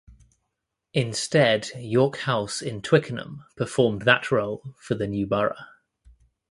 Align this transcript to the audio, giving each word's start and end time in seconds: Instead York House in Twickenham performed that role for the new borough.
Instead 0.95 1.67
York 1.77 2.17
House 2.17 2.59
in 2.63 2.81
Twickenham 2.81 3.43
performed 3.55 4.01
that 4.01 4.31
role 4.31 4.73
for 4.79 4.95
the 4.95 5.05
new 5.05 5.27
borough. 5.27 5.53